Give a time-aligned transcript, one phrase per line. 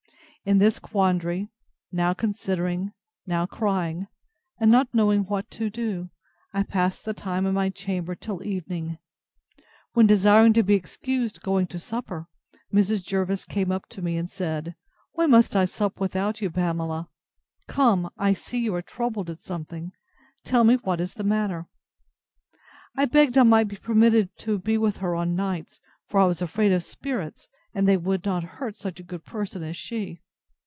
[0.43, 1.49] In this quandary,
[1.91, 2.93] now considering,
[3.27, 4.07] now crying,
[4.59, 6.09] and not knowing what to do,
[6.51, 8.97] I passed the time in my chamber till evening;
[9.93, 12.27] when desiring to be excused going to supper,
[12.73, 13.03] Mrs.
[13.03, 14.73] Jervis came up to me, and said,
[15.11, 17.07] Why must I sup without you, Pamela?
[17.67, 19.91] Come, I see you are troubled at something;
[20.43, 21.67] tell me what is the matter.
[22.97, 26.41] I begged I might be permitted to be with her on nights; for I was
[26.41, 30.19] afraid of spirits, and they would not hurt such a good person as she.